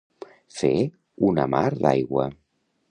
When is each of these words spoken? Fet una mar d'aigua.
Fet 0.61 0.97
una 1.29 1.47
mar 1.57 1.65
d'aigua. 1.85 2.29